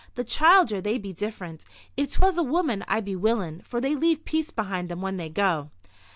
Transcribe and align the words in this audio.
The 0.15 0.23
childer, 0.23 0.81
they 0.81 0.97
be 0.97 1.13
different. 1.13 1.63
If 1.95 2.13
'twas 2.13 2.35
a 2.35 2.41
woman 2.41 2.83
I'd 2.87 3.05
be 3.05 3.15
willin', 3.15 3.61
for 3.61 3.79
they 3.79 3.93
leave 3.93 4.25
peace 4.25 4.49
behind 4.49 4.91
'em 4.91 5.01
when 5.01 5.17
they 5.17 5.29
go." 5.29 5.69